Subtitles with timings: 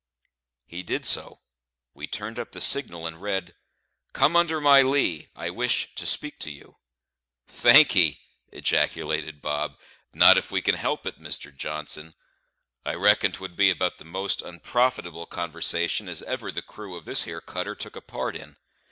[0.65, 1.41] He did so;
[1.93, 3.53] we turned up the signal, and read,
[4.13, 6.77] "Come under my lee; I wish to speak you."
[7.47, 8.19] "Thank 'ee!"
[8.51, 9.79] ejaculated Bob,
[10.11, 12.15] "not if we can help it, Mister Johnson.
[12.83, 17.25] I reckon 'twould be about the most onprofitable conwersation as ever the crew of this
[17.25, 18.57] here cutter took a part in.